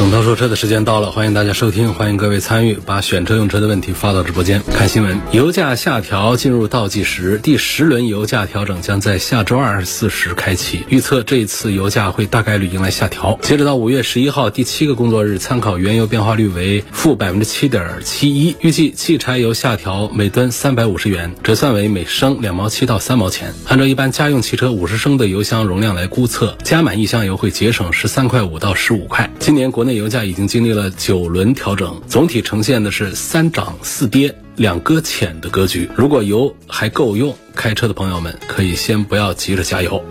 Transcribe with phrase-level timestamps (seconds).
[0.00, 4.62] 董涛说车的时间到了，欢迎大家收听，欢迎各位参与，把选车用车的问题发到直播间。
[4.72, 10.86] 看新闻，油价下调进入倒计时，第十轮油价调整将在下周二十四时开启。
[10.88, 13.38] 预测这一次油价会大概率迎来下调。
[13.42, 23.52] 截止到五月十一号第七个工作日，参考原油变化率为负百分之七点七一，预计汽柴油下调每吨三百五十元，折算为每升两毛七到三毛钱。
[23.66, 29.30] 按照一般家用汽车五十升的油箱容量来估测，加满一箱油会节省十三块五到十五块。
[29.38, 34.34] 今年国内油价已经经历了九轮调整，总体呈现的是三涨四跌。
[34.56, 35.88] 两搁浅的格局。
[35.96, 40.02] 如果油还够用，开车的朋友们可以先不要急着加油。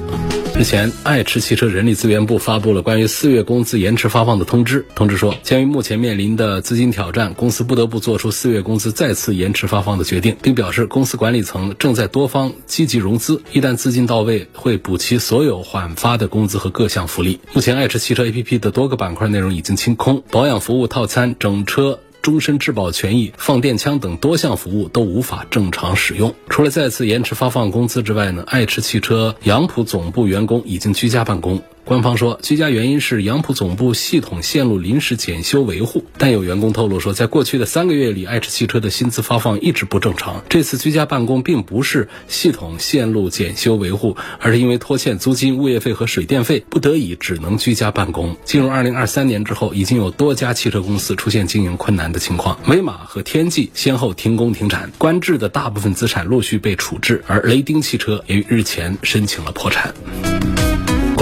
[0.55, 4.85] 日前，爱驰汽车人力资源部发布了关于四月工资延迟发放的通知。
[4.93, 17.39] 通知说，鉴于目前面临的资金挑战，公司不得不做出四月工资再次延迟发放的决定，并表示公司管理层正在多方积极融资，一旦资金到位，会补齐所有缓发的工资和各项福利。
[17.53, 21.99] 目前，爱驰汽车 APP 的多个板块内容已经清空，保养服务套餐、整车。
[22.29, 26.35] 终身质保权益、放电枪等多项服务都无法正常使用。
[26.47, 31.63] 除了再次延迟发放工资之外呢，爱驰汽车杨浦总部员工已经居家办公。
[31.89, 36.05] 官方说，居家原因是杨浦总部系统线路临时检修维护。
[36.19, 40.43] 但有员工透露说，在过去的三个月里，爱驰汽车的薪资发放一直不正常。
[40.49, 48.37] 这次居家办公并不是系统线路检修维护，而是因为拖欠租金、物业费和水电费，不得已只能居家办公。
[48.45, 52.59] 进入二零二三年之后，已经有多家汽车公司出现经营困难的情况。
[52.67, 59.91] 威马和天际先后停工停产，观致的大部分资产陆续被处置，而雷丁汽车也于日前申请了破产。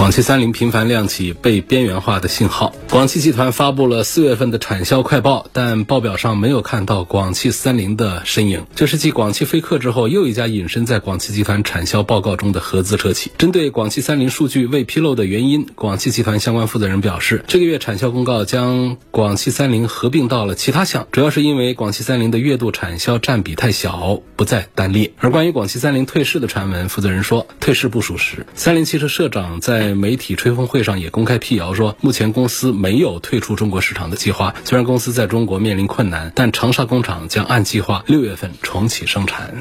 [0.08, 2.74] 广汽三菱频繁亮起被边缘化的信号。
[2.88, 8.64] 广汽集团发布了四月份的产销快报，但报表上没有看到广汽三菱的身影。
[8.74, 13.32] 这是继广汽菲克之后又一家隐身在广汽集团产销报告中的合资车企。
[13.36, 25.12] 针对广汽三菱数据未披露的原因，广汽集团相关负责人表示，这个月产销公告将广汽三菱合并到了其他项，主要是因为广汽三菱的月度产销占比太小，不再单列。
[25.18, 28.46] 而关于广汽三菱退市的传闻，负责人说退市不属实。
[28.54, 34.54] 三菱汽车社长在媒体吹风会上也公开辟谣说，目前公司没有退出中国市场的计划。
[34.64, 39.52] 虽然公司在中国面临困难，但长沙工厂将按计划六月份重启生产。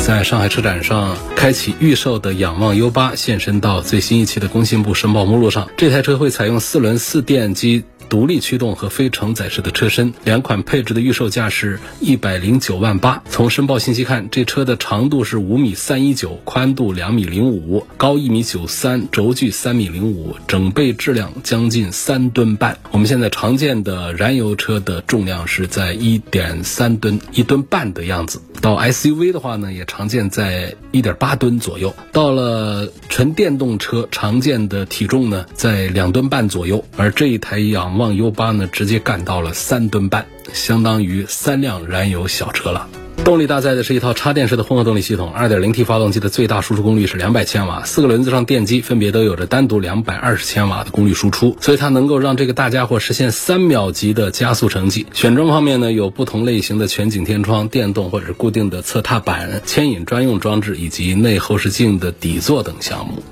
[0.00, 7.84] 在上海车展上开启预售的仰望 U 八现身到最新一期的工信部申报目录上，这台车会采用四轮四电机。
[8.08, 13.22] 独立驱动和非承载式的车身，两款配置的预售价是一百零九万八。
[13.28, 22.78] 从申报信息看，这车的长度是五米三一九，宽度两米零五，高一米九三，轴距三米零五，整备质量将近三吨半。
[22.90, 28.40] 我们现在常见的燃油车的重量是在一点三吨、一吨半的样子。
[28.60, 31.94] 到 SUV 的话呢，也常见在一点八吨左右。
[32.10, 36.84] 到了纯电动车，常见的体重呢在两吨半左右。
[36.96, 42.88] 而这一台仰望 U8 呢，直接干到了三吨半，相当于三辆燃油小车了。
[43.24, 55.04] 动力搭载的是一套插电式的混合动力系统，2.0T 发动机的最大输出功率是200千瓦，四个轮子上电机分别都有着单独220千瓦的功率输出，所以它能够让这个大家伙实现三秒级的加速成绩。
[55.12, 63.22] 选装方面呢，有不同类型的全景天窗、电动或者是固定的侧踏板、牵引专用装置以及内后视镜的底座等项目。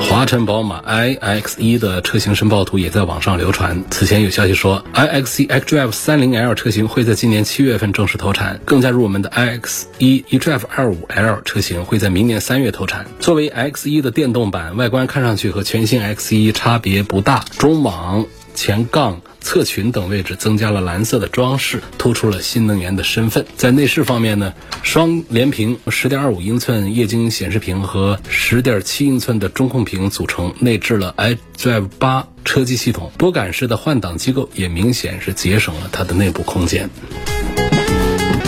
[0.00, 3.84] 华晨宝马 iX1 的车型申报图也在网上流传。
[3.90, 13.06] 此前有消息说，iX1 xDrive 30L 车型会在今年七月份正式投产，更加入门的 iX1 eDrive 25L 车型会在明年三月投产。
[13.18, 19.20] 作为 X1 的电动版，外观看上去和全新 X1 差别不大，中网、前杠。
[19.46, 23.46] 侧裙等位置增加了蓝色的装饰，突出了新能源的身份。
[23.56, 24.52] 在内饰方面呢，
[24.82, 36.90] 双联屏十点二五英寸液晶显示屏和十点七英寸的中控屏组成，内置了 iDrive 八车机系统，拨杆式的换挡机构也明显是节省了它的内部空间。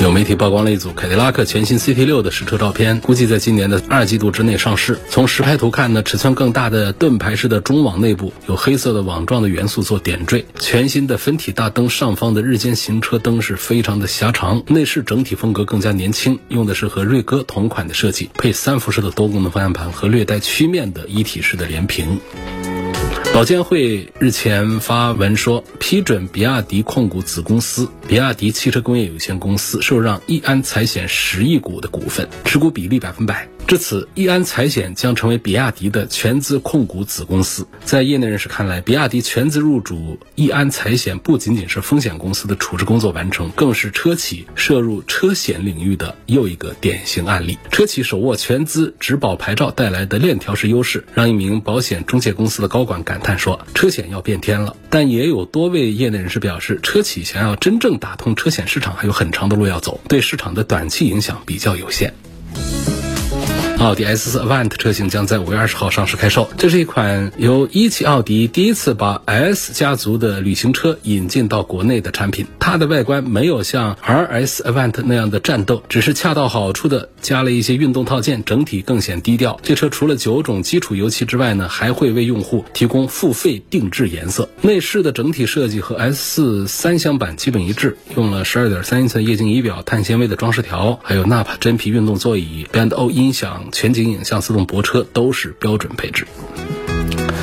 [0.00, 4.96] 有媒体曝光了一组凯迪拉克全新 CT 六的实车照片，估计在今年的二季度之内上市。
[5.10, 22.20] 从实拍图看呢，尺寸更大的盾牌式的中网内部有黑色的网状的元素做点缀，全新的分体大灯上方的日间行车灯是非常的狭长，内饰整体风格更加年轻，用的是和瑞歌同款的设计，配三辐式的多功能方向盘和略带曲面的一体式的连屏。
[23.34, 33.46] 保监会日前发文说，批准比亚迪控股子公司比亚迪汽车工业有限公司受让易安财险十亿股的股份，持股比例百分百。
[33.68, 37.66] 至此，易安财险将成为比亚迪的全资控股子公司。
[37.84, 47.58] 在业内人士看来，比亚迪全资入主易安财险，不仅仅是风险公司的处置工作完成，更是车企涉入车险领域的又一个典型案例。
[47.70, 62.14] 车企手握全资质保牌照带来的链条式优势，让一名保险中介公司的高管感叹说：“车险要变天了。”但也有多位业内人士表示，车企想要真正打通车险市场，还有很长的路要走，对市场的短期影响比较有限。
[63.80, 66.50] 奥迪 S4 Avant 车型将在五月二十号上市开售。
[66.58, 72.44] 这是一款由一汽奥迪第一次把 S 家族的旅行车引进到国内的产品。
[72.58, 79.58] 它的外观没有像 RS Avant 那样的战斗，只是恰到好处的加了一些运动套件，整体更显低调。
[79.62, 84.48] 这车除了九种基础油漆之外呢，还会为用户提供付费定制颜色。
[84.60, 93.67] 内饰的整体设计和 S4 三厢版基本一致，用了十二点三英寸液晶仪表、碳纤维的装饰条，还有纳帕真皮运动座椅、Band-O 音响。
[93.72, 96.26] 全景影像自动泊车都是标准配置。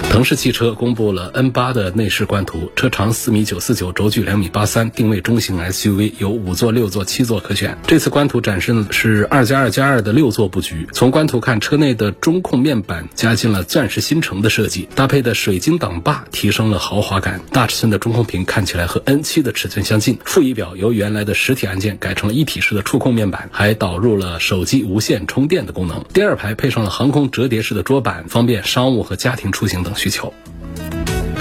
[0.09, 7.77] 腾势汽车公布了 N8 的内饰官图，车长四米九四九，轴距两米八三，定位中型 SUV，有五座、六座、七座可选。
[7.85, 10.87] 这次官图展示的是二加二加二的六座布局。
[10.93, 17.41] 从官图看，车内的中控面板加进了钻石新城的设计，搭配的水晶挡把提升了豪华感。
[17.51, 20.17] 大尺寸的中控屏看起来和 N7 的尺寸相近。
[20.23, 26.05] 副仪表由原来的实体按键改成了一体式的触控面板，还导入了手机无线充电的功能。
[26.13, 30.33] 第二排配上了航空折叠式的桌板，方便商务和家庭出行等需求。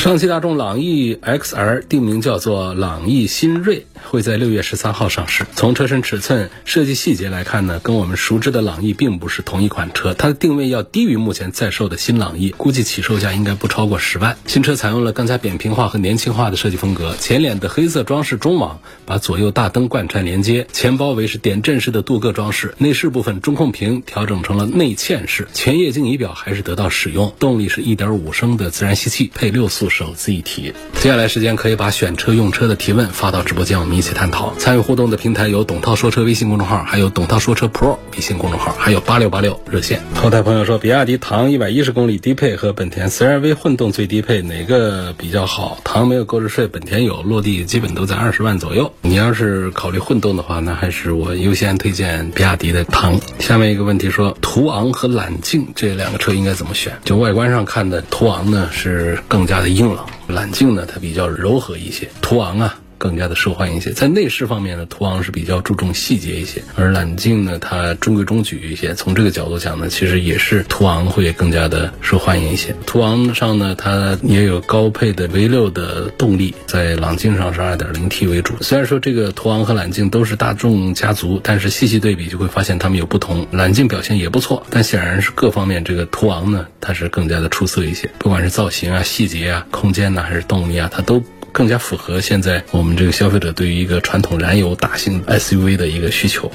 [0.05, 5.47] 上汽大众朗逸 XR 定名叫做朗逸新锐，会在六月十三号上市。
[5.57, 10.13] 从车身尺寸、设计细节来看呢，跟我们熟知的朗逸并不是同一款车。
[10.13, 14.37] 它的定位要低于目前在售的新朗逸，估计起售价应该不超过十万。
[14.47, 22.75] 新车采用了更加扁平化和年轻化的设计风格，前脸的黑色装饰中网把左右大灯贯穿连接，前包围是点阵式的镀铬装饰。
[22.77, 27.33] 内饰部分中控屏调整成了内嵌式，全液晶仪表还是得到使用。
[27.39, 29.89] 动力是一点五升的自然吸气，配六速。
[29.95, 30.75] 手自一体。
[31.01, 34.53] 接下来时间可以把选车用车的提问发到直播间，我们一起探讨。
[34.59, 40.03] 参与互动的平台有董涛说车微信公众号，还有董涛说车 Pro 微信公众号，还有八六八六热线。
[40.17, 45.79] 后台朋友说，比亚迪唐一百一十公里低配和本田 CR-V 混动最低配哪个比较好？
[45.85, 48.93] 唐没有购置税，本田有，落地基本都在二十万左右。
[49.03, 53.21] 你要是考虑混动的话，那还是我优先推荐比亚迪的唐。
[53.39, 56.99] 下面一个问题说，途昂和揽境这两个车应该怎么选？
[57.05, 59.84] 就外观上看的，途昂呢是更加的硬。
[59.85, 62.09] 硬朗，揽境呢，它比较柔和一些。
[62.23, 62.75] 途昂啊。
[63.05, 68.95] 更加的受欢迎一些，在内饰方面呢，途昂是比较注重细节一些，而揽境呢，它中规中矩一些。
[68.95, 72.75] 从这个角度讲呢，其实也是途昂会更加的受欢迎一些。
[72.87, 78.55] 途昂上呢，它也有高配的 V 六的动力，在朗境上是 2.0T 为主。
[78.63, 83.47] 虽然说这个途昂和揽境都是大众家族，但是细细对比就会发现它们有不同。
[83.51, 91.23] 揽境表现也不错，但显然是各方面这个途昂呢，它是更加的出色一些，不管是造型啊、细节啊、空间呐，还是动力啊，它都。
[91.55, 96.51] 更加符合现在我们这个消费者对于一个传统燃油大型 SUV 的一个需求。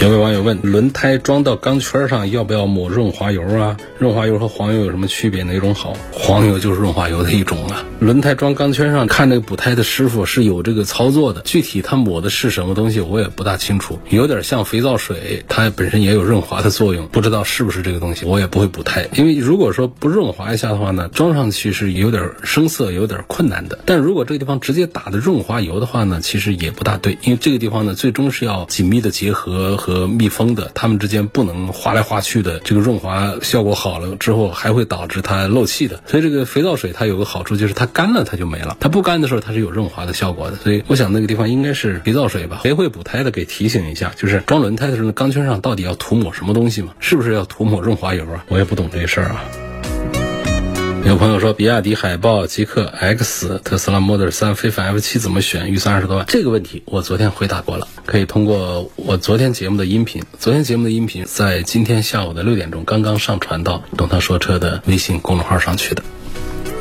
[0.00, 3.76] 有位网友问：轮胎装到钢圈上要不要抹润滑油啊？
[3.96, 5.44] 润滑油和黄油有什么区别？
[5.44, 5.96] 哪种好？
[6.10, 7.84] 黄油就是润滑油的一种啊。
[8.00, 11.42] 轮胎装钢圈上，看那个补胎的师傅是有这个操作的。
[11.42, 13.98] 具体他抹的是什么东西，我也不大清楚。
[14.08, 18.24] 有点像肥皂水，它本身也有润滑的作用，不知道是不是这个东西。
[18.24, 23.78] 我也不会补胎，因为如果说不润滑一下的话呢，装上去是有点生涩，有点困难的。
[23.84, 29.76] 但如果这个地方直接打的润滑油的话呢，其实也不大对，因为这个地方呢，最终是要紧密的结合。
[29.76, 32.58] 和密封的，它们之间不能划来划去的。
[32.60, 36.02] 这个润滑效果好了之后，还会导致它漏气的。
[36.06, 38.76] 所以这个肥皂水它有个好处，就是它干了它就没了。
[38.80, 40.56] 它不干的时候，它是有润滑的效果的。
[40.56, 42.60] 所以我想那个地方应该是肥皂水吧。
[42.62, 46.94] 谁会补胎的给提醒一下，就是装轮胎的时候，钢圈上到底要涂抹什么东西吗？
[47.00, 48.44] 是不是要涂抹润滑油啊？
[48.48, 49.44] 我也不懂这事儿啊。
[51.06, 55.70] 有朋友说，比亚迪海豹、极氪 X、特斯拉 Model 3、非凡 F7 怎么选？
[55.70, 66.02] 预算二十多万，这个问题我昨天回答过了，可以通过我昨天节目的音频，昨天节目的音频在今天下午的六点钟刚刚上传到董涛说车的微信公众号上去的。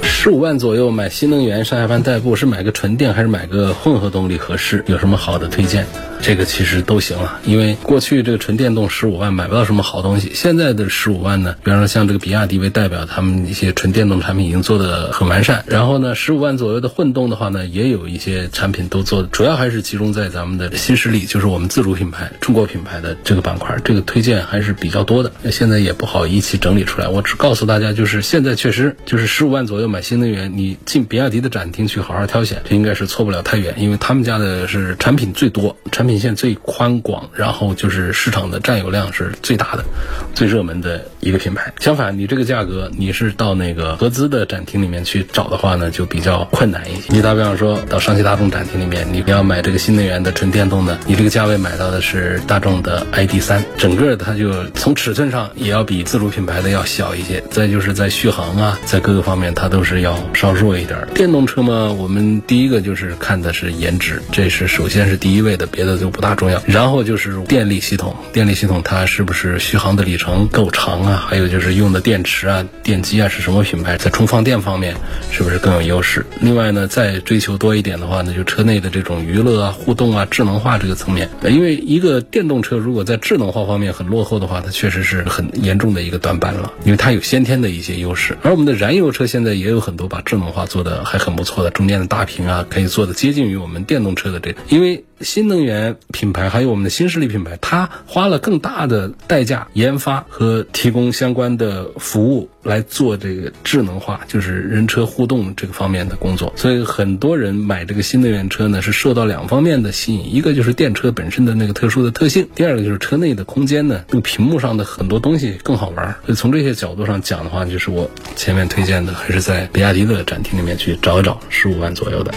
[0.04, 4.84] 十五万左右买新能源上下班代步，是买个纯电还是买个混合动力合适？
[4.88, 5.86] 有什么好的推荐？
[6.22, 15.64] 这个其实都行了，因为过去这个纯电动十五万买不到什么好东西，现在的十五万呢，比方说像这个比亚迪为代表，他们一些纯电动产品已经做的很完善。
[15.68, 25.32] 然后呢，十五万左右的混动的话呢，也有一些产品都做，主要还是集中在咱们的新势力，就是我们自主品牌、中国品牌的这个板块，这个推荐还是比较多的。
[25.52, 39.86] 现在也不好一起整理出来，我只告诉大家，就是现在确实就是十五万左右买新能源，你进比亚迪的展厅去好好挑选，这应该是错不了太远，因为他们家的是产品最多，产品品线最宽广，然后就是市场的占有量是最大的、
[40.34, 41.72] 最热门的一个品牌。
[41.80, 47.04] 相反，你这个价格，你是到那个合资的展厅里面去找的话呢，就比较困难一些。
[47.10, 61.08] 你打比方说到上汽大众展厅里面，你要买这个新能源的纯电动的，你这个价位买到的是大众的 ID 三，整个它就从尺寸上也要比自主品牌的要小一些，再就是在续航啊，在各个方面它都是要稍弱一点。
[61.14, 66.62] 电动车嘛，我们第一个就是看的是颜值，这是首先是第一位的，别的就不大重要。
[66.66, 71.26] 然后就是电力系统，电力系统它是不是续航的里程够长啊？
[71.28, 74.96] 还有就是用的电池啊、电机啊是什么品牌，在充放电方面
[75.32, 76.26] 是不是更有优势？
[76.40, 81.30] 另外呢，再追求多一点的话呢，就车内的这种娱乐啊、互动啊、智能化这个层面。
[81.44, 88.38] 因为一个电动车如果在智能化方面很落后的话，它确实是很严重的一个短板了，因为它有先天的一些优势。
[88.42, 95.04] 而我们的燃油车现在也有很多把智能化做的还很不错的，中间的大屏啊，可以做的接近于我们电动车的这，因为。
[95.22, 106.54] 新能源品牌还有我们的新势力品牌，它花了更大的代价研发和提供相关的服务来做这个智能化，就是人车互动这个方面的工作。
[106.56, 116.16] 所以很多人买这个新能源车呢，是受到两方面的吸引，一个就是电车本身的那个特殊的特性，第二个就是车内的空间呢，那个屏幕上的很多东西更好玩。
[116.26, 122.34] 所以从这些角度上讲的话，就是我前面推荐的，还是在比亚迪的展厅里面去找一找十五万左右的。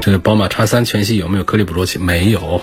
[0.00, 1.98] 这个宝马叉三全系有没有颗粒捕捉器？
[1.98, 2.60] 没有。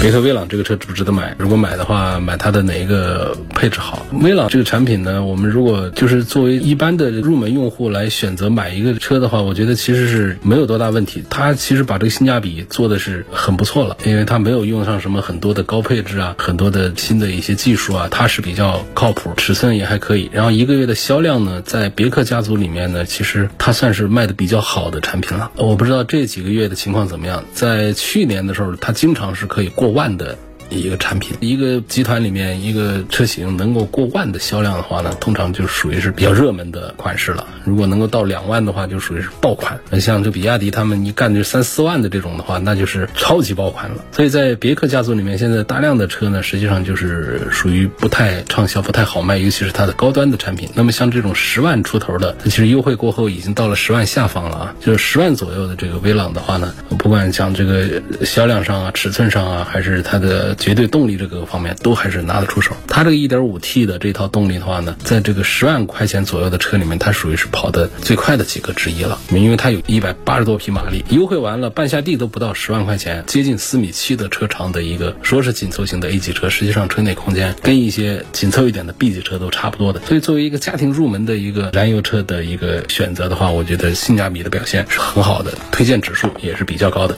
[0.00, 1.34] 别克威朗这个车值不值得买？
[1.38, 4.06] 如果买的话，买它的哪一个配置好？
[4.12, 11.24] 威朗这个产品呢，我们如果就是作为一般的入门用户来选择买一个车的话，我觉得其实是没有多大问题。
[11.28, 20.30] 它其实把这个性价比做的是很不错了，因为它没有用上什么很多的高配置啊，很多的新的一些技术啊，它是比较靠谱，尺寸也还可以。
[20.32, 25.50] 然后一个月的销量呢，在别克家族里面呢，其实它算是卖的比较好的产品了。
[25.56, 29.87] 我不知道这几个月的情况怎么样，在去年的时候，它经常是可以过。
[29.92, 30.36] 万的
[30.68, 37.46] 一个产品，一个集团里面一个车型能够过万的销量的话呢，通常就属于是比较热门的款式了。
[37.64, 39.78] 如果能够到两万的话，就属于是爆款。
[39.90, 44.04] 那像这比亚迪他们一干就三四万的这种的话，那就是超级爆款了。
[44.12, 50.68] 所以在别克家族里面，现在大量的车呢，实际上就是属于不太畅销、不太好卖，尤其是它的高端的产品。
[50.74, 62.72] 那么像这种十万出头的，它其实优惠过后已经到了十万下方了啊，就是十万左右的这个威朗的话呢，不管讲这个销量上啊、尺寸上啊，还是它的绝对动力这个方面，都还是拿得出手。
[62.86, 69.18] 它这个 1.5T 的这套动力的话呢，在这个十万块钱左右的车里面，它属于是跑的最快的几个之一了。
[69.30, 80.00] 因为它有一百八十多匹马力，优惠完了半下地都不到十万块钱，接近四米七的车长的一个，说是紧凑型的 A 级车，实际上车内空间跟一些紧凑一点的 B 级车都差不多的。
[80.06, 87.16] 所以作为一个家庭入门的一个燃油车的一个选择的话，我觉得性价比的表现是很好的，推荐指数也是比较高的。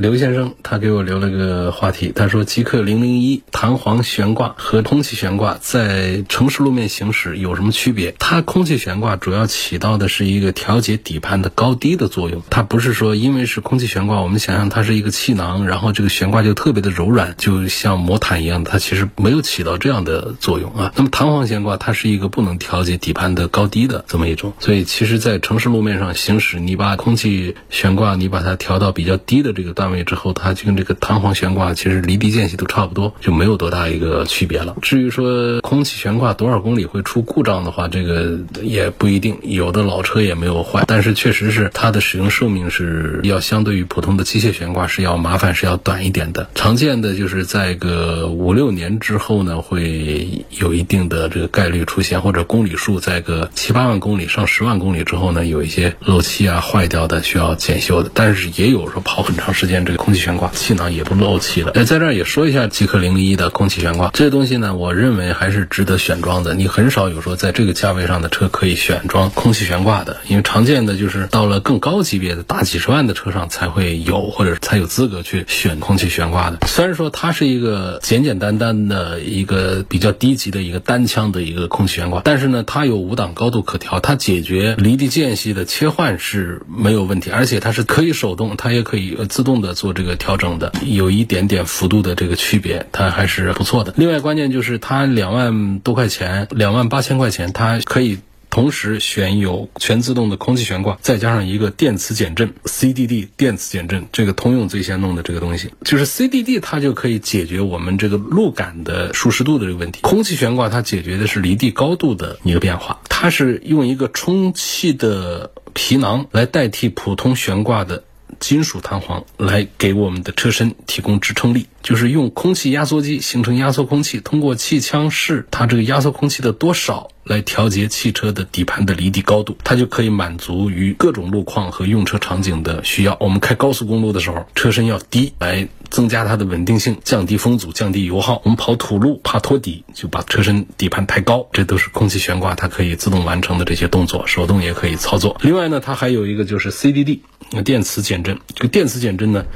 [0.00, 8.14] 刘先生他给我留了个话题，他说极氪零零一弹簧悬挂和空气悬挂在城市路面行驶有什么区别？
[8.18, 20.90] 它空气悬挂主要起到的是一个调节底盘的高低的作用，它不是说因为是空气悬挂，我们想象它是一个气囊，然后这个悬挂就特别的柔软，就像魔毯一样，它其实没有起到这样的作用啊。
[20.96, 29.89] 那么弹簧悬挂它是一个不能调节底盘的高低的这么一种，所以其实在城市路面上行驶，你把空气悬挂你把它调到比较低的这个段。
[29.90, 34.76] 位之后，它就跟这个弹簧悬挂其实离地间隙都差不多，就没有多大一个区别了。
[34.82, 46.48] 至于说空气悬挂多少公里会出故障的话，这个也不一定，有的老车也没有坏，但是确实是它的使用寿命是要相对于普通的机械悬挂是要麻烦，是要短一点的。
[46.54, 58.10] 常见的就是在个五六年之后呢，会有一定的这个概率出现，或者公里数在个七八万公里上十万公里之后呢，有一些漏气啊坏掉的需要检修的。
[58.14, 59.79] 但是也有说跑很长时间。
[59.84, 61.72] 这个空气悬挂，气囊也不漏气了。
[61.72, 66.54] 哎，在这儿也说一下极氪零零一的空气悬挂，这些东西呢，我认为还是值得选装的。
[66.54, 76.58] 你很少有说在这个价位上的车可以选装空气悬挂的，因为常见的就是到了更高级别的大几十万的车上才会有，或者才有资格去选空气悬挂的。
[76.66, 93.94] 虽然说它是一个简简单单的一个比较低级的一个单腔的一个空气悬挂，但是呢，它有五档高度可调，它解决离地间隙的切换是没有问题，而且它是可以手动，它也可以自动的做这个调整的，有一点点幅度的这个区别，它还是不错的。
[93.96, 98.18] 另外关键就是它两万多块钱，两万八千块钱，它可以。
[98.52, 110.00] 同时选有全自动的空气悬挂，再加上一个电磁减震 （CDD） 电磁减震，这个通用最先弄的这个东西，就是 CDD，它就可以解决我们这个路感的舒适度的这个问题。
[110.02, 118.02] 空气悬挂它解决的是离地高度的一个变化，它是用一个充气的皮囊来代替普通悬挂的
[118.40, 121.66] 金属弹簧，来给我们的车身提供支撑力。
[121.82, 133.16] 就是用空气压缩机形成压缩空气，通过气腔室它这个压缩空气的多少来调节汽车的底盘的离地高度，它就可以满足于各种路况和用车场景的需要。
[133.20, 138.42] 我们开高速公路的时候，车身要低，来增加它的稳定性，降低风阻，降低油耗。
[138.44, 145.36] 我们跑土路怕托底，就把车身底盘抬高，这都是空气悬挂它可以自动完成的这些动作，手动也可以操作。
[145.40, 147.20] 另外呢，它还有一个就是 CDD
[147.64, 149.46] 电磁减震，这个电磁减震呢。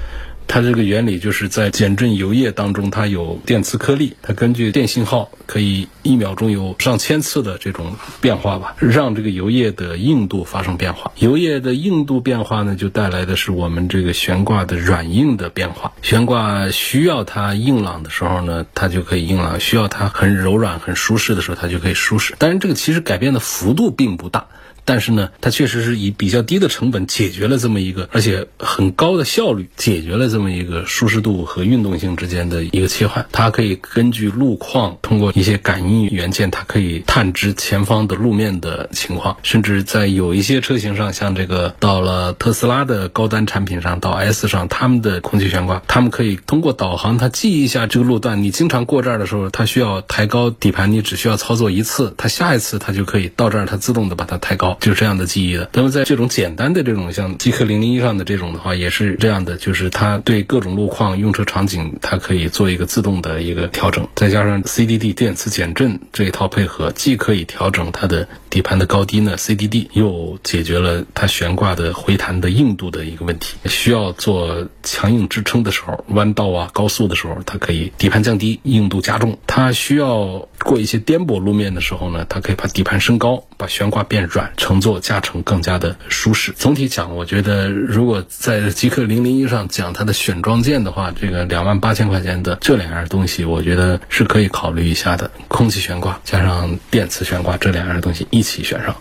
[0.46, 11.10] 它这个原理就是在减震油液当中，它有电磁颗粒，它根据电信号可以一秒钟有上千次的这种变化吧，让这个油液的硬度发生变化。
[11.16, 15.92] 油液的硬度变化呢，就带来的是我们这个悬挂的软硬的变化。
[16.02, 22.34] 悬挂需要它硬朗的时候呢，它就可以硬朗；需要它很柔软、很舒适的时候，它就可以舒适。
[22.38, 24.46] 当然，这个其实改变的幅度并不大。
[24.84, 33.26] 但是呢，它确实是以比较低的成本解决了这么一个，而且很高的效率解决了这么一个舒适度和运动性之间的一个切换。
[33.32, 39.36] 它可以根据路况，通过一些感应元件，它可以探知前方的路面的情况。
[39.42, 54.73] 甚至在有一些车型上，像这个到了特斯拉的高端产品上，到 S 上，他们的空气悬挂，他们可以通过导航，它记一下这个路段，你经常过这儿的时候，它需要抬高底盘，你只需要操作一次，它下一次它就可以到这儿，它自动的把它抬高。
[54.80, 55.68] 就是这样的记忆的。
[55.72, 64.06] 那么在这种简单的这种像极客零零一上的这种的话，也是这样的，就是它对各种路况、用车场景，它可以做一个自动的一个调整。
[64.14, 73.56] 再加上 CDD 电磁减震这一套配合，既可以调整它的底盘的高低呢，CDD 又解决了它悬挂的回弹的硬度的一个问题。
[73.66, 79.38] 需要做强硬支撑的时候，弯道啊、高速的时候，它可以底盘降低，硬度加重。
[79.46, 84.52] 它需要过一些颠簸路面的时候呢，它可以把底盘升高，把悬挂变软。
[84.64, 86.50] 乘坐驾乘更加的舒适。
[86.56, 95.30] 总体讲，我觉得如果在极客零零一上讲它的选装件的话，这个两万八千块钱的这两样东西，我觉得是可以考虑一下的。
[95.48, 98.96] 空气悬挂加上电磁悬挂这两样东西一起选上。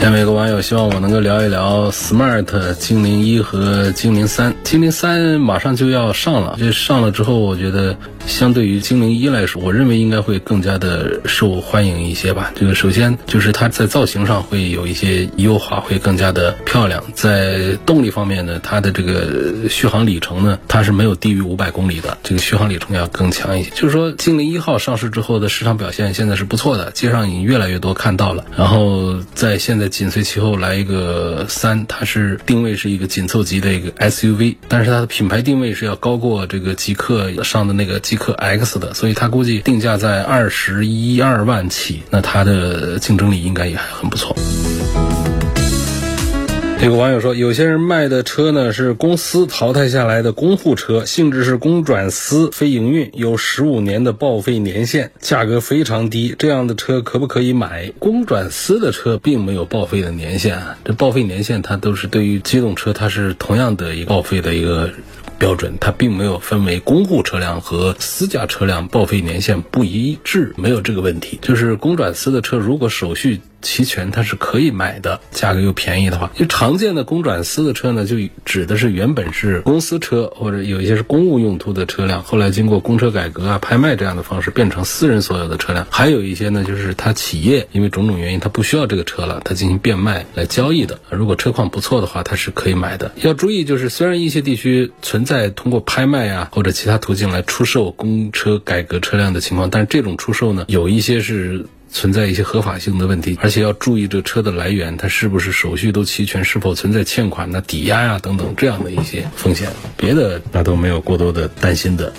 [0.00, 4.54] 下面有个网友希望我能够聊一聊 Smart 精灵一和精灵三。
[4.62, 12.50] 精灵三马上就要上了，这上了之后，我觉得相对于精灵一来说，我认为应该会更加的受欢迎一些吧。
[12.56, 17.04] 这个首先就是它在造型上会有一些优化，会更加的漂亮。
[17.14, 23.70] 在动力方面呢，它的这个续航里程呢，它是没有低于五百公里的，这个续航里程要更强一些。
[23.70, 28.44] 就是说，精灵一号上市之后的市场表现现在是不错的，街上已经越来越多看到了。
[28.56, 29.92] 然后在现在。
[29.92, 44.36] 紧随其后来一个三，它是定位是一个紧凑级的一个 SUV，但是它的品牌定位是要高过这个极客上的那个极氪 X 的，所以它估计定价在二十一二万起，那它的竞争力应该也还很不错。
[46.82, 56.34] 有个网友说，有些人卖的车呢是公司淘汰下来的公户车，性质是公转私非营运，有十五年的报废年限，价格非常低。
[56.38, 57.92] 这样的车可不可以买？
[57.98, 64.90] 公转私的车并没有报废的年限啊，这报废年限它都是对于机动车，它是同样的一个报废的一个
[65.42, 71.36] 标准，它并没有分为公户车辆和私家车辆报废年限不一致，没有这个问题。
[71.42, 73.40] 就是公转私的车，如果手续。
[73.62, 85.86] 齐全它是可以买的，价格又便宜的话，就常见的公转私的车呢，就指的是原本是公司车或者有一些是公务用途的车辆，后来经过公车改革啊、拍卖这样的方式变成私人所有的车辆。
[85.90, 90.98] 还有一些呢，就是它企业因为种种原因它不需要这个车了，它进行变卖来交易的。
[91.10, 93.12] 如果车况不错的话，它是可以买的。
[93.22, 101.66] 要注意，就是虽然一些地区存在通过拍卖啊或者其他途径来出售公车改革车辆的情况，但是这种出售呢，有一些是。
[101.92, 109.70] 存在一些合法性的问题，而且要注意这车的来源，它是不是手续都齐全，是否存在欠款、呐、抵押呀等等这样的一些风险。
[109.96, 112.12] 别的那都没有过多的担心的。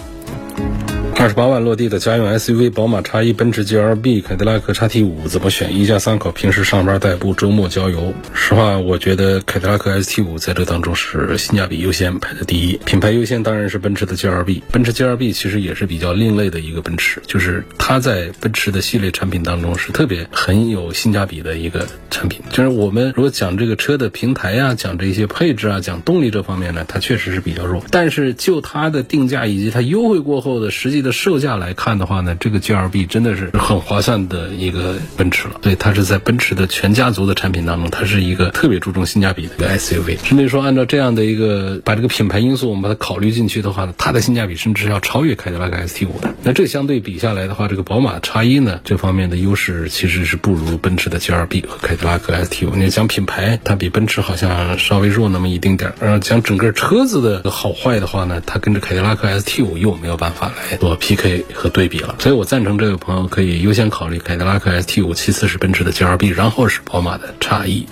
[1.23, 5.73] 二十八万落地的家用 SUV，宝马 X1、奔驰 GLB、凯迪拉克 XT5 怎么选？
[5.73, 8.13] 一家三口，平时上班代步，周末郊游。
[8.33, 14.63] 实话，我觉得凯迪拉克 ST5 在这当中是性价比优先排在第一，品牌优先当然是奔驰的 GLB。
[14.69, 22.41] 奔驰 GLB 其实也是比较另类的一个奔驰，就是它在奔驰的系列产品当中是特别很有性价比的一个产品。
[22.49, 27.81] 就是我们如果讲这个车的平台呀，讲这些配置啊，讲动力这方面呢，它确实是比较弱。
[27.91, 35.62] 但是就它的定价以及它优惠过后的实际的售价来看的话呢，这个 GLB 真的是很划算的一个奔驰了。
[35.63, 40.17] 所以它是在奔驰的全家族的产品当中，它是一个特别注重性价比的一个 SUV。
[40.26, 46.34] 甚至说按照这样的一个把这个品牌因素我们把它考虑进去的话呢，它的性价比甚至要超越凯迪拉克 ST5 的。
[46.43, 52.76] 那这相对比下来的话，这个宝马 X1 呢这方面的优势其实是不如奔驰的 GLB 和凯迪拉克 ST5。
[52.76, 55.95] 你讲品牌，它比奔驰好像稍微弱那么一丁点儿。
[56.02, 61.43] 然后讲整个车子的好坏的话呢，它跟着凯迪拉克 ST5 又没有办法来做 PK。
[61.53, 67.85] 和对比了，所以我赞成这位朋友可以优先考虑凯迪拉克 S.T 五其次是奔驰的 GLB，然后是宝马的 XE。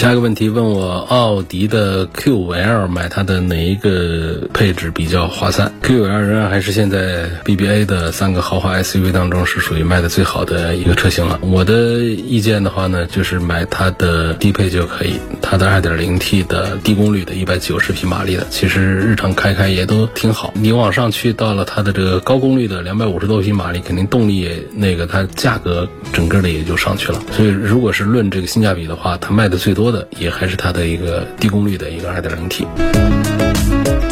[0.00, 11.38] 下一个问题问我奥迪的 Q5L 买它的哪一个配置比较划算？Q5L 仍然还是现在 BBA 的三个豪华 SUV 当中是属于卖的最好的一个车型了。
[11.42, 20.54] 我的意见的话呢，就是买它的低配就可以，它的 2.0T 的低功率的190匹马力的，其实日常开开也都挺好。
[20.56, 27.22] 你往上去到了它的这个高功率的250多匹马力，肯定动力那个它价格整个的也就上去了。
[27.32, 29.89] 所以如果是论这个性价比的话，它卖的最多。
[29.90, 32.66] 的也还是它的一个低功率的一个 2.0T。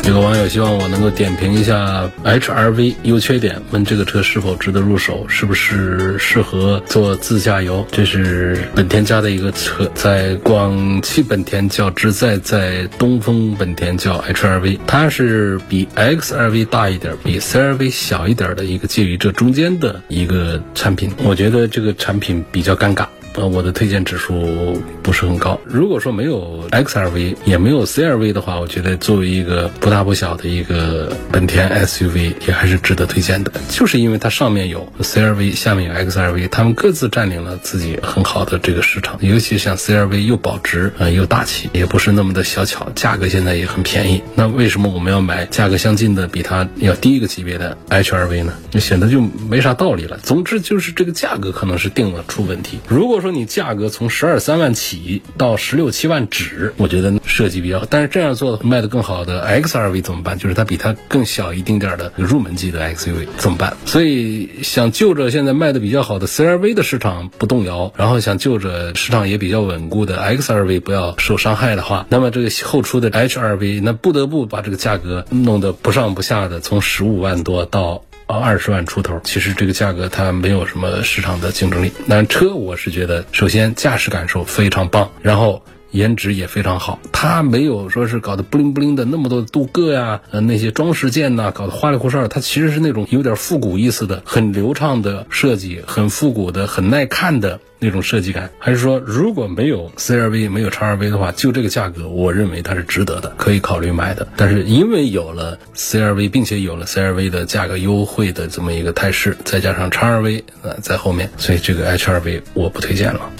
[0.07, 7.87] 有个网友希望我能够点评一下 HRV 优缺点，问这个车是否值得入手，是不是适合做自驾游？
[7.93, 21.12] 这是本田家的一个车，在广汽本田叫致在，在东风本田叫 HRV，它是比 XRV 大一点，比 CRV 小一点的一个介于这中间的一个产品。
[21.23, 23.07] 我觉得这个产品比较尴尬。
[23.38, 25.61] 呃，我的推荐指数不是很高。
[25.64, 33.53] 如果说没有 XRV，也没有 CRV 的话，我觉得作为一个不大不小的一个本田 SUV，也还是值得推荐的。
[33.68, 39.16] 就是因为它上面有 CRV，下面有 XRV，它们各自占领了自己很好的这个市场。
[39.20, 44.20] 尤其像 CRV 又保值，呃，又大气，也不是那么的小巧，价格现在也很便宜。
[44.35, 48.53] 那为什么我们要买价格相近的、比它要低一个级别的 HRV 呢？
[48.70, 50.18] 就显得就没啥道理了。
[50.24, 52.81] 总之就是这个价格可能是定了出问题。
[52.88, 57.87] 如果说你价格从十二三万起到十六七万止，我觉得设计比较好。
[57.88, 60.38] 但是这样做卖的更好的 XRV 怎么办？
[60.38, 63.77] 就是它比它更小一丁点的入门级的 XUV 怎么办？
[63.87, 78.03] 所以想就着现在卖的比较好的 CRV 的市场不动摇，然后想就着市场也比较稳固的 XRV 不要受伤害的话，那么这个后出的 HRV 那不得不把这个价格弄得不上不下的，从十五万多到。
[78.29, 81.91] 啊，二十万出头，其实这个价格它没有什么市场的竞争力。
[82.05, 85.62] 那车我是觉得，首先驾驶感受非常棒，然后
[85.93, 86.99] 颜值也非常好。
[87.11, 92.29] 它没有说是搞得不灵不灵的那么多镀铬呀，呃那些装饰件呐，搞得花里胡哨。
[92.29, 97.61] 它其实是那种有点复古意思的，很流畅的设计，很复古的，很耐看的。
[97.79, 104.27] 那种设计感，还是说如果没有 CRV 没有 XRV 的话，就这个价格，我认为它是值得的，可以考虑买的。
[104.37, 113.31] 但是因为有了 CRV，并且有了 CRV 的价格优惠的这么一个态势，再加上 XRV 呃在后面，所以这个 HRV 我不推荐了。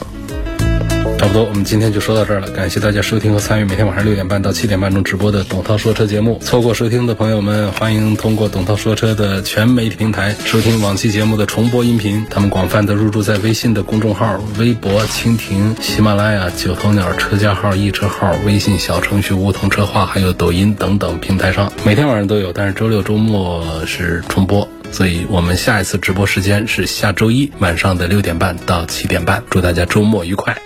[1.17, 2.49] 差不多，我们今天就说到这儿了。
[2.51, 6.39] 感谢大家收听和参与每天晚上六点半到七点半中直播的董涛说车节目。
[6.41, 12.25] 错过收听的朋友们，欢迎通过董涛说车的全媒体平台收听往期节目的重播音频。
[12.31, 22.53] 他们广泛的入驻在微信的公众号、微博、蜻蜓、喜马拉雅、九头鸟车架号、易车号、微信小程序梧桐车话，还有抖音等等平台上，每天晚上都有。
[22.53, 29.43] 但是周六周末是重播，所以我们下一次直播时间是下周一晚上的六点半到七点半。
[29.51, 30.57] 祝大家周末愉快。